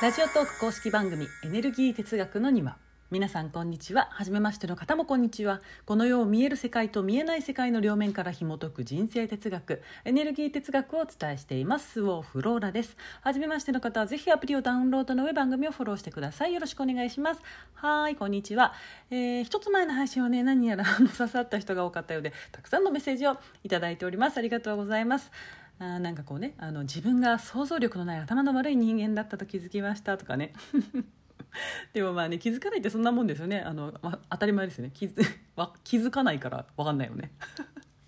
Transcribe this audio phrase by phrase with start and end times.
[0.00, 2.78] ラジオトーク公式番組エネルギー哲学の庭。
[3.10, 4.08] 皆さんこんにちは。
[4.12, 5.60] 初めましての方もこんにちは。
[5.84, 11.90] この世を見える世界と見えない世界の両面から紐解く人生哲学エネルギー哲学をお伝えしています。
[11.90, 12.96] スオフローラです。
[13.20, 16.54] 初めましての方はぜひアプリをダウンロードの上番組をフォローしてください。
[16.54, 17.42] よろしくお願いします。
[17.74, 18.72] はいこんにちは、
[19.10, 24.38] えー、一つ前の配信はね何やら刺さった人が多かったようでたくさんのメッセージをいただいております。
[24.38, 25.30] ありがとうございます。
[25.80, 30.52] あなんかこうねあの自分が想像力のない頭の悪い人間だったと気づきましたとかね。
[31.94, 33.60] でもまあね気づかないってそんなもんですよね。
[33.60, 34.90] あの、ま当たり前ですよね。
[34.92, 35.24] 気づ
[35.82, 37.32] 気づかないから分かんないよね。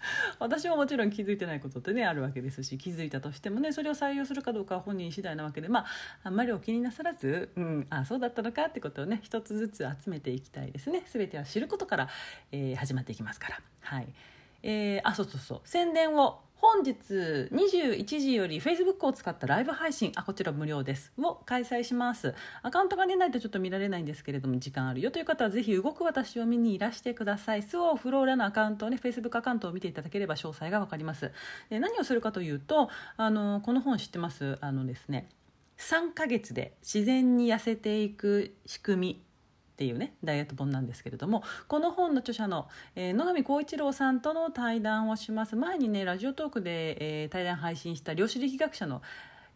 [0.38, 5.86] 私ももちろん気づいてないことってねあるわけですし気づいたとしてもねそれを採用するかどうかは本人次第なわけでまあ
[6.24, 11.04] あんまりお気になさらず、うん、あそうだったのかってことをね一つずつ集めていきたいですね。
[11.06, 12.08] 全ては知ることから、
[12.50, 13.60] えー、始まっていきますから。
[13.80, 14.12] はい。
[14.64, 15.60] えー、あそうそうそう。
[15.64, 16.94] 宣伝を本日
[17.50, 21.12] 21時より Facebook を使ったライブ配信あこちら無料です。
[21.18, 22.36] を開催します。
[22.62, 27.64] アカウントが出ないとちょっと見られないんですけれども時間あるよという方はぜひ動く私を見にいらしてください。
[27.64, 31.32] スオーフローラのアカウントをね Facebook アカウントを見ていただければ詳細が分かります。
[31.68, 34.56] で何をするかというとあのこの本知ってます？
[34.60, 35.28] あのですね
[35.78, 39.31] 3ヶ月で自然に痩せていく仕組み。
[39.82, 49.02] っていうねダイエット本なんですけれどもこの本の著者の、えー、野上浩一郎さんとの対談をします前にねラジオトークで、えー、対談配信した量子力学者の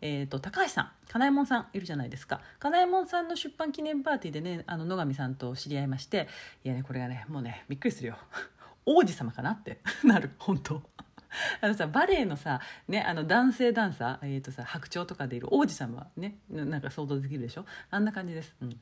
[0.03, 2.43] えーと、高橋さん金右衛門さんいるじゃないですか。
[2.59, 6.29] 金右衛門さんの出版記念パーティーでねあの野上さんと知り合いまして
[6.65, 8.19] いやねこれがねもうねびっくりするよ。
[8.85, 10.83] 王子様かなって なる本当。
[11.63, 17.65] あのさバレエのさ、ね、あの男性ダンサー、えーとさ白鳥とかでいる王子様ねなんか想像できるでしょ？
[17.91, 18.55] あんな感じです。
[18.61, 18.79] うん。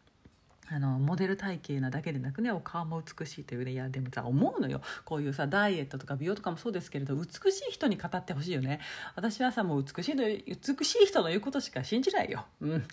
[0.71, 3.73] あのモデル体型なだけでなくねお顔も美しいというね。
[3.73, 4.81] いやでもさ思うのよ。
[5.05, 8.81] こういうさダイエットとか美容とかもそうですけれど美しい人に語ってほしいよね。
[9.15, 12.47] 私はさもう美しいの美しい人の言うことしか信じないよ。
[12.61, 12.85] うん。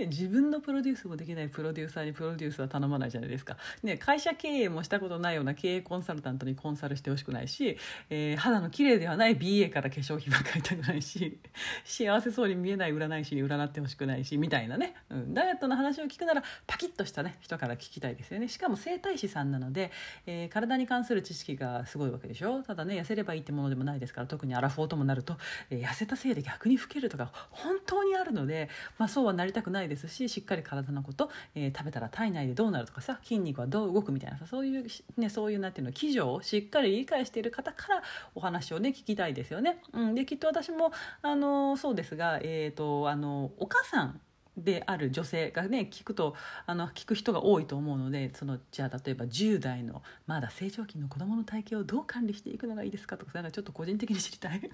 [0.00, 7.76] ね、自分のプロデュースもできないプロデューサーにプロデュースは頼まないじゃないですか、ね、会社経営もしたことないような経営コンサルタントにコンサルしてほしくないし、
[8.08, 11.38] えー、肌の綺麗ではない BA から化粧品は買いたくないし
[11.84, 18.48] 幸せそうに見えない占い師に占ってほしくないしみたいなね、うん、ダイエットの話を聞くならパキッとした、ね、人から聞きたいですよね。
[18.48, 19.90] しかも整体師さんなので、
[20.26, 22.62] えー、体に関する知識がすごいわけでしょ。
[22.62, 25.36] ただね痩せればいいってものでもないですから特にアラフォーともなると、
[25.70, 28.68] えー、痩せたせいで逆に老けるとか本当にあるので、
[28.98, 34.86] まあ、そうはなりたくないですししっかり体のこと、えー、食べたら体内でどうなるとかさ筋肉はどう動くみたいなさそういう、
[35.18, 38.02] ね、そういうなんていうの基準をしっかり理解している方から
[38.34, 39.82] お話をね聞きたいですよね。
[39.92, 40.92] うん、できっと私も
[41.22, 44.20] あのそうですが、えーと、あのお母さん
[44.56, 46.34] である女性がね聞くと
[46.66, 54.70] あの聞く人が多いと思うのでそのじゃあ例えば10代のまだ成長期の子どもの体型をどう管理していくのがいいですかとかなんかちょっと個人的に知りたい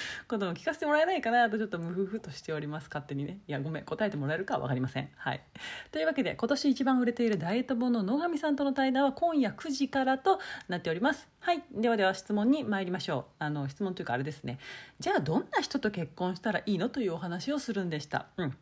[0.28, 2.88] ことも聞かせてもらえないかなとちょっとムフフとしております。
[2.88, 3.40] 勝手にね。
[3.46, 3.84] いやごめん。
[3.84, 5.10] 答えてもらえるかは分かりません。
[5.16, 5.42] はい。
[5.90, 11.28] というわけで今年一番売れているダイエット本の野上さんとの対談は今夜9時からとなっております。
[11.40, 11.62] はい。
[11.72, 13.34] ではでは質問に参りましょう。
[13.38, 14.58] あの質問というかあれですね。
[15.00, 18.26] じゃあどんな人と結婚したらいいのというお話をするんでした。
[18.36, 18.56] うん。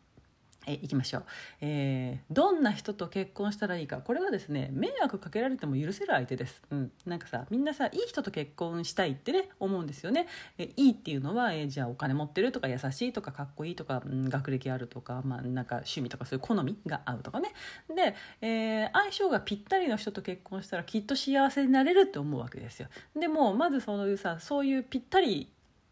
[0.67, 1.23] えいきましょう、
[1.61, 3.97] えー、どんな人と結婚したらいいか。
[3.97, 10.27] これはですね迷惑かけられても許せる相手です、うん、なんかさみんなさいい人と結婚したいってね思うんですよね、
[10.57, 17.53] えいいっていうのは、えー、じゃあお金持ってるとか優しいとかかっこいいとか、うん、学歴あるとか、まあ、なんか趣味とかそういう好みが合うとかね。
[17.93, 22.87] で、えー、相性がぴったりの人と結婚したらきっと幸せになれるって思うわけですよ。
[23.15, 25.51] でもまずそういうさそういうぴったり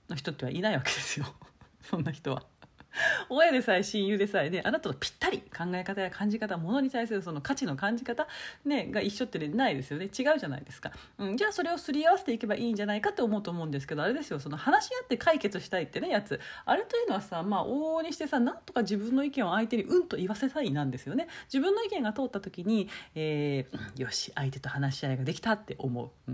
[0.10, 1.26] の人ってはいないわけですよ。
[1.82, 2.44] そんな人は。
[3.30, 8.28] 親でさえ親友でさえねあなたとぴったり考え方や感じ方ものに対するその価値の感じ方、
[8.66, 10.06] ね、が一緒ってねないですよね。
[10.06, 14.40] 違うじゃないですか、うん、じゃあそれをすり合わせていけばいいんじゃないかって思うと思うんですけどあれですよ。
[14.40, 16.40] その話し合って解決したいってねやつ。
[16.66, 21.28] あれというのはさまあ往々にしてさなんとか自分の意見を相手にうんと言わせたいなんですよね。
[21.46, 26.32] 自分の意見が通った時に、えー、よし相手と話し合いができたって思う。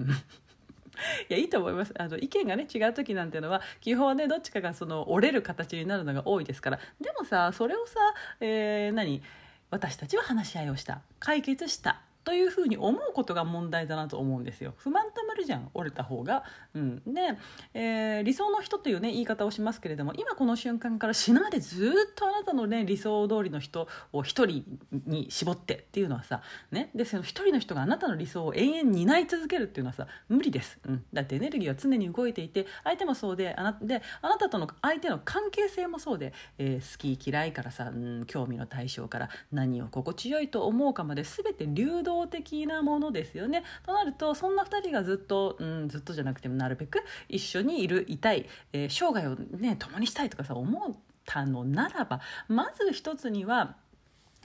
[1.29, 1.93] いやいいと思います。
[1.97, 6.79] あの意見がね違う時なんてのは基本はねどっちかがその折れる形になるのが多いですから。
[6.99, 7.99] でもさそれをさ、
[8.39, 9.21] えー、何？
[9.71, 11.01] 私たちは話し合いをした。
[11.19, 12.04] 解決した。
[12.25, 14.73] というふうに思うことが問題だなと思うんですよ。
[14.77, 16.43] 不満たまるじゃん折れた方が。
[16.73, 17.37] うん、で、
[17.75, 24.65] えー、理想の人というね言い方をしますけれども今この瞬間から死ぬまでずっとあなたのね理想通りの人を一人
[25.05, 26.41] に絞ってっていうのはさ、
[26.71, 30.79] ね、でその一人の人があなたの理想を永遠に担い続けるっていうのはさ無理です。
[30.87, 43.63] うん、だってエネルギーは常に動いていて相手もそうであなであなたとの相手の関係性もそうで、えー、好き嫌いからさ、うん、興味の対象から何を心地よいと思うかまで全て流動動的なものですよね。
[43.85, 50.93] となるとそんな2人がずっと、うん、ずっとじゃなくてもなるべく一緒にいるいたい、えー、生涯をね共にしたいとかさ思っ
[51.25, 53.75] たのならばまず一つには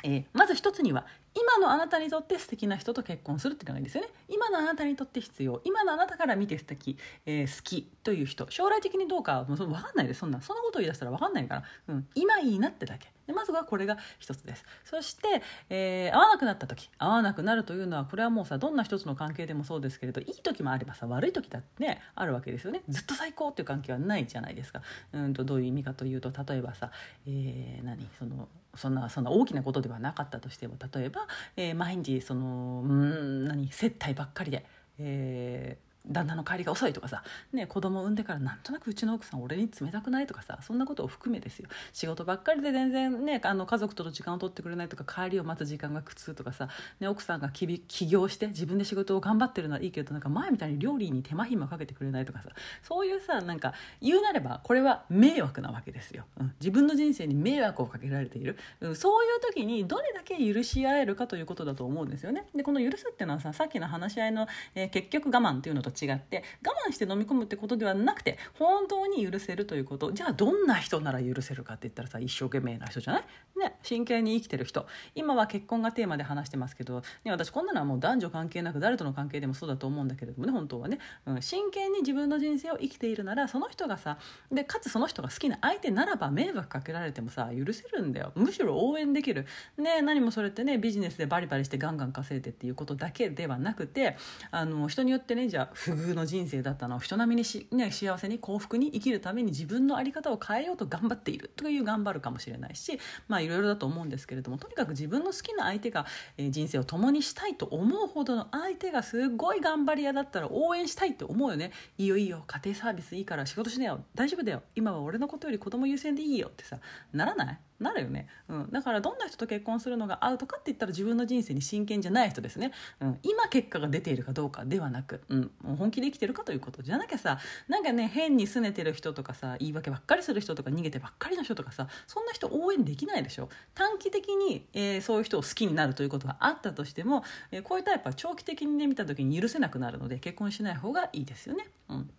[0.03, 4.11] えー、まず一つには今のあなたにとって素敵な人と結婚するっていうのがいいですよね。
[4.29, 5.61] 今のあなたにとって必要。
[5.65, 8.51] 今のあなたから見て素敵、えー、好きという人。
[8.51, 10.21] 将来的にどうかもう分かんないです。
[10.21, 13.13] そんなそんなことを言い出したら分かんないから、うん、今いいなってだけ。
[13.27, 14.65] でまずはこれが一つです。
[14.85, 16.91] そして、えー、合わなくなった時。
[16.99, 22.83] 合わなくなるというのはこれはもうさどんな一つの関係でもそうですけれどいい時もあればさ悪い時だってねあるわけですよね。
[22.89, 24.83] ずっと最高っていう関係はないじゃないですか。
[25.13, 26.91] うんとどういう意味かというと例えばさ、
[27.27, 28.05] えー、何？
[28.19, 31.27] そのそんなそんな大きなことではなかったとしても例えば、
[31.57, 34.65] えー、毎日そのうん何接待ばっかりで、
[34.99, 41.69] えー、旦那の帰りが遅いとかさ、ね、子供産んでからなんとなくうちの奥さん俺に冷たくないとかさそんなことを含めですよ。
[41.93, 46.69] 仕事ばっかりで全然ねあの家族との時間を取ってくれないとか帰りを待つ時間が苦痛とかさ、
[47.01, 52.49] ね、奥さんが起業して自分で仕事を頑張ってるのはいいけどなんか前みたいに料理に手間暇かけてくれないとかさ
[52.83, 62.47] そういうさなんか言うなればこれは迷惑なわけですよ、うん、自分の人生に迷惑をかけられている、うん、そういう時にどれだけ許し合えるかということだと思うんですよね。
[62.55, 70.13] でこの許すっていうのはささっきの話し合いの、えー、結局我慢っていうのと違って我慢して飲み込むってことではなくて本当に許せるということ。
[70.13, 73.25] じゃあどんな人なら許せるかって言ったらさ一生懸命な人じゃない？
[73.61, 74.87] ね真剣に生きてる人。
[75.15, 84.19] 今は結婚がテーマで話してますけど、ね、私こんなのはもう男女関係なく誰との関係でもそうだと思うんだけれどもね本当はね、うん、真剣に自分の人生を生きているならその人がさ
[84.53, 88.33] でかつその人が好きな相手ならば迷惑かけられてもさ許せるんだよ。
[88.35, 89.47] むしろ応援できる。
[89.77, 94.17] ね何もそれってねビジネスでバリバリしてガンガン稼いでっていうことだけではなくて
[94.51, 97.01] あの人によってねじゃあ不遇の人生だったの。
[97.01, 106.07] を人並みにし、ね、幸せに幸福に生きるために自分の在り方を変えようと頑張っているという頑張るかもしれないしまあろいろだと思うんですけれどもとにかく自分の好きな相手が、
[106.37, 111.73] え、人生を共にしたいと思うほどの相手がすごい頑張り屋だったら応援したいって思うよね。
[111.99, 114.05] いいよいいよ家庭サービスいいから仕事しなよ。
[114.15, 114.63] 大丈夫だよ。
[114.75, 116.79] 今は俺のことより子供優先でいいよってさ
[117.13, 117.70] ならない？
[117.81, 127.39] なるよね、うん、だからどんな人と結婚するのがアウトかって言ったら自分の人生に真剣じゃない人ですね、うん、今結果が出ているかどうかではなく、うん、本気で生きてるかということじゃなきゃさ
[127.69, 133.49] なんかね変に拗ねてる人とかさ言い訳ばっかりする人とか逃げてばっかりの人とかさそんな人応援できないでしょ。
[133.75, 141.67] 短期的に、えー、そういう人を好きになるということがあったとしても、えー、こういうタイプは長期的にね見た時に許せなくなるので結婚しない方がいいですよね。
[141.89, 142.11] うん。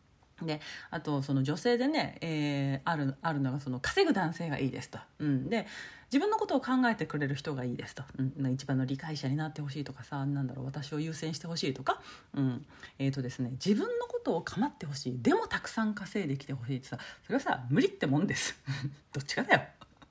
[0.46, 5.00] であとその女性でね、えー、あるあるのがその稼ぐ男性がいいですと。
[5.20, 5.68] うん、で
[6.12, 12.02] 自分のことを考えてくれる人がいいですと、うん、一番の理解者になってほしいとかさなんだろう私を優先してほしいとか、
[12.34, 12.66] うん。
[13.00, 15.22] えーとですね、自分のことを構ってほしい。
[15.22, 18.60] でもたくさん稼いできてほしいってさそれはさ無理ってもんです。
[19.14, 19.62] どっちかだよ。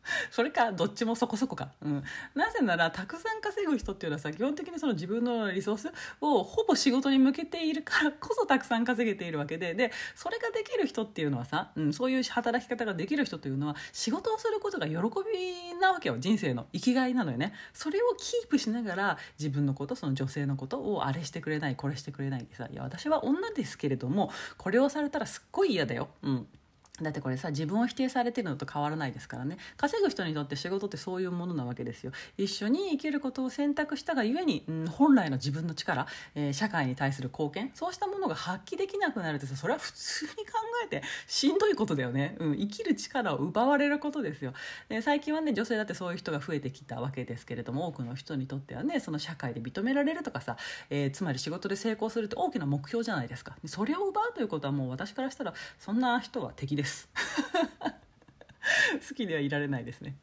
[0.30, 2.04] それかどっちもそこそこか、うん、
[2.34, 9.74] なぜならたくさん稼ぐ人っていうのはさ基本的にその自分のリソースをほぼ仕事に向けているからこそたくさん稼げているわけで。
[9.74, 16.16] でそれができる人っていうのはさ、うん、そういう働き方ができる人というのは仕事をすることが喜びなわけよ。
[16.18, 17.52] 人生の生きがいなのよね。
[17.72, 26.46] それをキープしながら自分のことその女性のことをあれしてくれないこれしてくれないってさいや私は女ですけれどもこれをされたらすっごい嫌だよ、うん、
[27.02, 29.56] だってこれさ自分を否定されてるのと変わらないですからね。
[29.76, 32.12] 稼ぐ人にとって仕事ってそういうものなわけですよ。
[32.36, 40.52] 一緒に生きることを選択したがゆえに、うん、本来の自分の力、えー、社会に対する貢献そうしたものが発揮できなくなるってさそれは普通に考
[40.84, 44.52] えてしんどいことだよね、うん、生きる力を奪われることですよ。
[44.88, 50.56] で最近はね女性だってそういう人が増えてきたわけですけれども多くの人にとってはねその社会で認められるとかさ、
[50.90, 53.56] えー、つまり仕事で成功するって大きな目標じゃないですか。
[53.66, 57.08] それを奪うということはもう私からしたらそんな人は敵です。
[59.08, 60.16] 好きではいられないですね。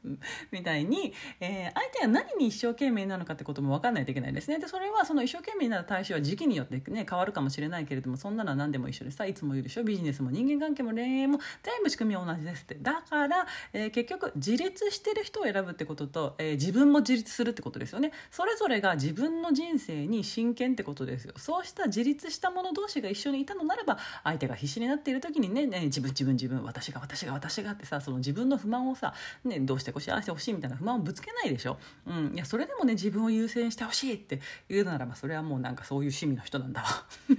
[0.51, 4.59] みたいに、えー、相手が何に一生懸命なのかってことも分かんないといけないですね。
[4.59, 9.83] でそれはその一生懸命になる対象は時期によって、ね、変わるかもしれないけれどもそんなのは何でも一緒でさいつも言うでしょ？
[9.83, 18.11] ビジネスも人間関係も恋愛も全部仕組みは同じですってだから、えー、結局自立してる人を選ぶってことと、えー、自分も自立するってことですよね。
[18.31, 21.33] それぞれが自分の人生に真剣ってことですよ。
[21.37, 29.13] そうした自立した者同士が一緒にいたのならば相手が必死になっている時にねね自分自分自分私が私が私がってさその自分の不満をさ、
[29.45, 36.87] ね、どうしてこう幸せほしいみたいな不満をぶつけないでしょ、うん、いやそれでもね自分を優先してほしいって言うならばそれはもうなんかそういう趣味の人なんだわ。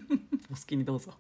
[0.50, 1.12] お好きにどうぞ。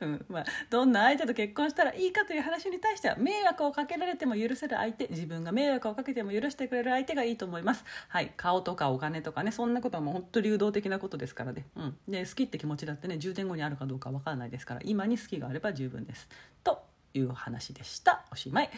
[0.00, 0.24] うん。
[0.28, 16.28] まあ、どんな相手と結婚したらいいかという話に対しては迷惑をかけられても許せる相手自分が迷惑をかけても許してくれる相手がいいと思います、はい、顔とかお金とかねそんなことはもう本当流動的なことですからね、うん、で好きって気持ちだってね10年後にあるかどうか分からないですから今に好きがあれば十分です。
[16.62, 16.83] と。
[17.14, 18.24] いう話でした。
[18.32, 18.70] おしまい。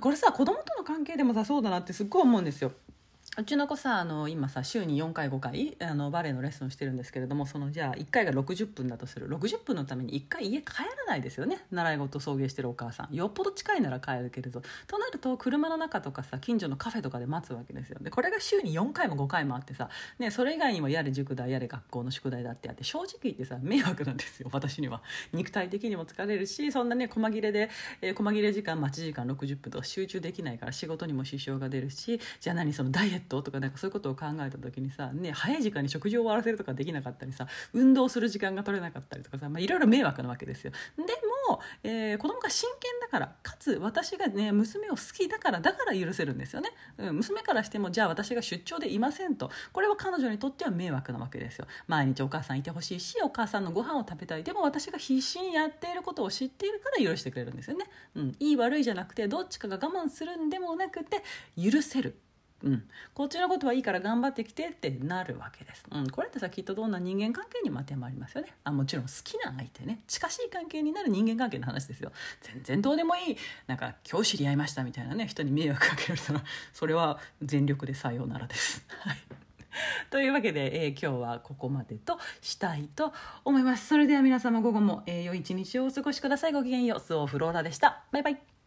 [0.00, 2.72] これさ子供との関係でもさそうだなってすっごい思うんですよ。
[3.38, 9.28] うちの子さあの今さ週に4回5回あのバレエのレッスンをしてるんですけれどもそのじゃあ1回が60分だとする。
[9.28, 11.64] 60分のために1回家帰らないですよね。
[11.70, 13.14] 習い事送迎してるお母さん。
[13.14, 14.60] よっぽど近いなら帰るけれど。
[14.88, 17.98] となると車の中とかさ近所のカフェとかで待つわけですよ。
[18.00, 24.48] でこれが週に4回も5回もあってさ、ね、それ以外にもやれ塾代やれ学校の宿題だってあって正直言ってさ迷惑なんですよ。
[24.52, 25.00] 私には。
[25.32, 27.70] 肉体的にも疲れるしそんなね細切れで、
[28.02, 40.72] えー、細切れ時間待ち時間60分とか集中できないから仕事にも支障が出るしじゃあ何そのダイエットトとかなんかそういうことを考えた時にさ、ね、早い時間に食事を終わらせるとかできなかったりさ運動する時間が取れなかったりとかさ、まあ、いろいろ迷惑なわけですよ。
[40.96, 41.02] で
[41.48, 49.50] も、えー、子供が真剣だからかつ私がね娘を好きだからだから許せるんですよね、うん、娘からしてもじゃあ私が出張でいませんと。
[49.72, 51.66] これは彼女にとっては迷惑なわけですよ。
[51.86, 54.42] 毎日お母さんいてほしいしお母さんのご飯を食べたい。
[54.42, 61.22] でも私が必死にやっていることを知っているから許してくれるんですよね、うん、いい悪いじゃなくてどっちかが我慢するんでもなくて
[61.56, 62.16] 許せる。
[62.64, 62.82] うん、
[63.14, 68.48] こっちのことはいいから頑張ってきてってなるわけです、うん、これってさきっとどんな人間関係にも当てはまりますよね。
[68.64, 70.00] あもちろん好きな相手ね。
[70.06, 72.12] 近しい関係になる人間関係の話ですよ。
[72.42, 73.36] 全然どうでもいい。
[73.66, 78.84] なんか今日知り合いましたみたいなね人に迷惑かける人はそれは全力でさようならです。
[79.00, 79.16] はい。
[80.10, 83.12] というわけで、えー、今日はここまでとしたいと
[83.44, 83.86] 思います。
[83.86, 86.52] それでは皆様午後も、えー、良い一日をお過ごしください。
[86.52, 87.00] ごきげんよう。
[87.00, 88.02] スオフローラでした。
[88.10, 88.57] バイバイ。